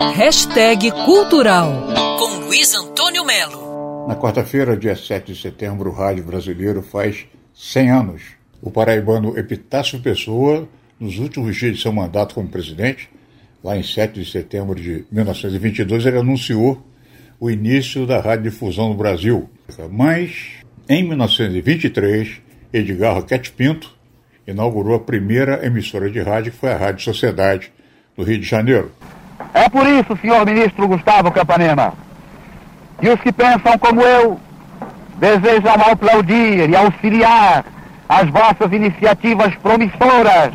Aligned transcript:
Hashtag 0.00 0.92
Cultural 1.04 1.88
com 2.20 2.46
Luiz 2.46 2.72
Antônio 2.72 3.24
Melo. 3.24 4.06
Na 4.06 4.14
quarta-feira, 4.14 4.76
dia 4.76 4.94
7 4.94 5.32
de 5.32 5.40
setembro, 5.40 5.90
o 5.90 5.92
rádio 5.92 6.22
brasileiro 6.22 6.82
faz 6.82 7.26
100 7.52 7.90
anos. 7.90 8.22
O 8.62 8.70
paraibano 8.70 9.36
Epitácio 9.36 9.98
Pessoa, 9.98 10.68
nos 11.00 11.18
últimos 11.18 11.56
dias 11.56 11.74
de 11.74 11.82
seu 11.82 11.92
mandato 11.92 12.36
como 12.36 12.46
presidente, 12.48 13.10
lá 13.62 13.76
em 13.76 13.82
7 13.82 14.20
de 14.20 14.30
setembro 14.30 14.76
de 14.76 15.04
1922, 15.10 16.06
ele 16.06 16.18
anunciou 16.18 16.80
o 17.40 17.50
início 17.50 18.06
da 18.06 18.20
radiodifusão 18.20 18.90
no 18.90 18.94
Brasil. 18.94 19.50
Mas, 19.90 20.62
em 20.88 21.02
1923, 21.08 22.40
Edgar 22.72 23.16
Roquete 23.16 23.50
Pinto 23.50 23.92
inaugurou 24.46 24.94
a 24.94 25.00
primeira 25.00 25.66
emissora 25.66 26.08
de 26.08 26.20
rádio, 26.20 26.52
que 26.52 26.58
foi 26.58 26.70
a 26.70 26.76
Rádio 26.76 27.02
Sociedade, 27.02 27.72
do 28.16 28.22
Rio 28.22 28.38
de 28.38 28.46
Janeiro. 28.46 28.92
É 29.54 29.68
por 29.68 29.86
isso, 29.86 30.16
senhor 30.20 30.44
ministro 30.44 30.88
Gustavo 30.88 31.30
Campanema, 31.30 31.94
que 33.00 33.08
os 33.08 33.20
que 33.20 33.32
pensam 33.32 33.78
como 33.78 34.02
eu 34.02 34.38
desejam 35.18 35.74
aplaudir 35.74 36.68
e 36.68 36.76
auxiliar 36.76 37.64
as 38.08 38.28
vossas 38.30 38.72
iniciativas 38.72 39.54
promissoras 39.56 40.54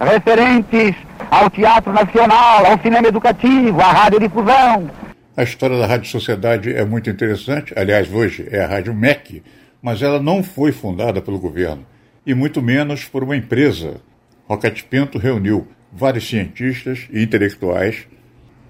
referentes 0.00 0.94
ao 1.30 1.50
Teatro 1.50 1.92
Nacional, 1.92 2.66
ao 2.66 2.78
cinema 2.78 3.08
educativo, 3.08 3.80
à 3.80 3.92
radiodifusão. 3.92 4.90
A 5.36 5.42
história 5.42 5.78
da 5.78 5.86
Rádio 5.86 6.10
Sociedade 6.10 6.74
é 6.74 6.84
muito 6.84 7.10
interessante. 7.10 7.72
Aliás, 7.76 8.12
hoje 8.12 8.48
é 8.50 8.64
a 8.64 8.66
Rádio 8.66 8.94
MEC, 8.94 9.42
mas 9.80 10.02
ela 10.02 10.20
não 10.20 10.42
foi 10.42 10.72
fundada 10.72 11.20
pelo 11.20 11.38
governo, 11.38 11.86
e 12.26 12.34
muito 12.34 12.60
menos 12.60 13.04
por 13.04 13.22
uma 13.22 13.36
empresa. 13.36 14.00
Roquete 14.48 14.82
Pinto 14.84 15.18
reuniu 15.18 15.68
vários 15.92 16.28
cientistas 16.28 17.06
e 17.12 17.22
intelectuais 17.22 18.06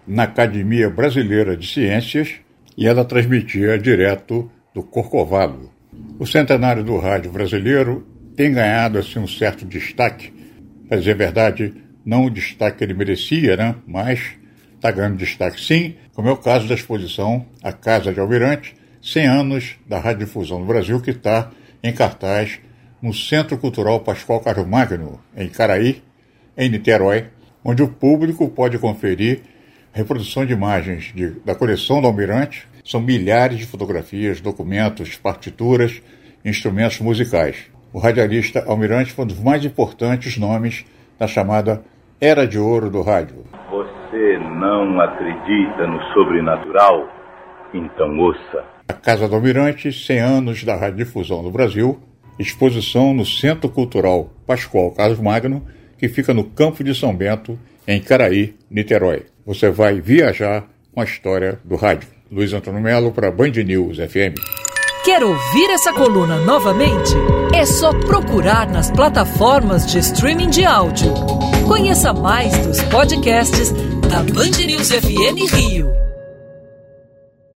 na 0.09 0.23
Academia 0.23 0.89
Brasileira 0.89 1.57
de 1.57 1.67
Ciências 1.67 2.37
e 2.77 2.87
ela 2.87 3.05
transmitia 3.05 3.79
direto 3.79 4.51
do 4.75 4.83
Corcovado. 4.83 5.71
O 6.19 6.27
centenário 6.27 6.83
do 6.83 6.97
rádio 6.97 7.31
brasileiro 7.31 8.07
tem 8.35 8.53
ganhado 8.53 8.99
assim 8.99 9.19
um 9.19 9.27
certo 9.27 9.67
destaque, 9.67 10.33
para 10.89 10.99
dizer 10.99 11.13
a 11.13 11.17
verdade, 11.17 11.75
não 12.05 12.25
o 12.25 12.31
destaque 12.31 12.79
que 12.79 12.85
ele 12.85 12.95
merecia, 12.95 13.57
né? 13.57 13.75
mas 13.87 14.21
está 14.75 14.91
ganhando 14.91 15.17
destaque 15.17 15.61
sim, 15.61 15.97
como 16.15 16.29
é 16.29 16.33
o 16.33 16.37
caso 16.37 16.67
da 16.67 16.75
exposição 16.75 17.45
A 17.63 17.73
Casa 17.73 18.13
de 18.13 18.21
Almirante, 18.21 18.75
100 19.03 19.27
anos 19.27 19.77
da 19.87 19.99
radiodifusão 19.99 20.61
no 20.61 20.67
Brasil, 20.67 21.01
que 21.01 21.11
está 21.11 21.51
em 21.83 21.93
cartaz 21.93 22.61
no 23.03 23.13
Centro 23.13 23.59
Cultural 23.59 24.01
Pascoal 24.01 24.41
Carlos 24.41 24.67
Magno, 24.67 25.21
em 25.37 25.49
Caraí, 25.49 26.03
em 26.57 26.69
Niterói, 26.69 27.27
onde 27.65 27.83
o 27.83 27.89
público 27.89 28.49
pode 28.49 28.79
conferir 28.79 29.43
reprodução 29.93 30.45
de 30.45 30.53
imagens 30.53 31.13
de, 31.15 31.31
da 31.41 31.55
coleção 31.55 32.01
do 32.01 32.07
Almirante. 32.07 32.69
São 32.85 33.01
milhares 33.01 33.59
de 33.59 33.67
fotografias, 33.67 34.41
documentos, 34.41 35.17
partituras, 35.17 36.03
instrumentos 36.45 37.01
musicais. 37.01 37.71
O 37.93 37.99
radialista 37.99 38.65
Almirante 38.67 39.13
foi 39.13 39.25
um 39.25 39.29
dos 39.29 39.41
mais 39.41 39.65
importantes 39.65 40.37
nomes 40.37 40.85
da 41.19 41.27
chamada 41.27 41.83
Era 42.21 42.47
de 42.47 42.59
Ouro 42.59 42.91
do 42.91 43.03
rádio. 43.03 43.45
Você 43.71 44.39
não 44.39 45.01
acredita 45.01 45.87
no 45.87 46.03
sobrenatural? 46.13 47.09
Então 47.75 48.19
ouça. 48.19 48.65
A 48.89 48.93
Casa 48.95 49.29
do 49.29 49.35
Almirante, 49.35 49.93
100 49.93 50.19
anos 50.19 50.65
da 50.65 50.77
radiodifusão 50.77 51.43
no 51.43 51.51
Brasil, 51.51 51.99
exposição 52.39 53.13
no 53.13 53.27
Centro 53.27 53.69
Cultural 53.69 54.31
Pascoal 54.47 54.93
Carlos 54.93 55.21
Magno, 55.21 55.67
que 55.99 56.09
fica 56.09 56.33
no 56.33 56.45
Campo 56.45 56.83
de 56.85 56.95
São 56.95 57.15
Bento, 57.15 57.59
em 57.87 58.01
Caraí, 58.01 58.55
Niterói. 58.71 59.25
Você 59.45 59.71
vai 59.71 60.01
viajar 60.01 60.69
com 60.93 61.01
a 61.01 61.05
história 61.05 61.59
do 61.65 61.77
rádio. 61.77 62.09
Luiz 62.31 62.53
Antônio 62.53 62.81
Melo 62.81 63.11
para 63.11 63.31
Band 63.31 63.51
News 63.65 63.97
FM. 63.97 64.39
Quer 65.05 65.25
ouvir 65.25 65.71
essa 65.71 65.93
coluna 65.93 66.37
novamente? 66.45 67.15
É 67.55 67.65
só 67.65 67.93
procurar 67.93 68.69
nas 68.69 68.91
plataformas 68.91 69.87
de 69.87 69.99
streaming 69.99 70.51
de 70.51 70.65
áudio. 70.65 71.15
Conheça 71.67 72.13
mais 72.13 72.57
dos 72.67 72.83
podcasts 72.85 73.73
da 74.09 74.23
Band 74.23 74.67
News 74.67 74.91
FM 74.91 75.51
Rio. 75.55 76.08